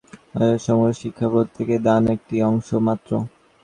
মানবজাতির 0.27 0.63
সমগ্র 0.65 0.99
শিক্ষায় 1.01 1.31
প্রত্যেকেরই 1.33 1.83
দান 1.87 2.03
একটি 2.15 2.35
অংশ 2.49 2.69
মাত্র। 2.87 3.11